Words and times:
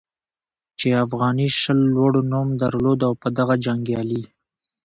چې 0.79 0.87
افغاني 1.05 1.47
شل 1.61 1.79
لوړ 1.95 2.13
نوم 2.31 2.47
درلود 2.63 2.99
او 3.07 3.13
په 3.21 3.27
دغه 3.37 3.55
جنګیالي 3.65 4.23